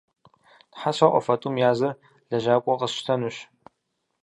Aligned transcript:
Тхьэ 0.71 0.91
соӏуэ, 0.97 1.19
фэ 1.25 1.35
тӏум 1.41 1.55
я 1.69 1.71
зыр 1.77 1.93
лэжьакӏуэ 2.29 2.73
къэсщтэнущ. 2.79 3.37